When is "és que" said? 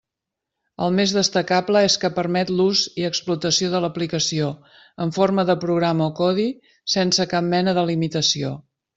1.87-2.09